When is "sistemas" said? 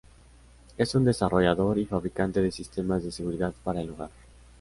2.51-3.03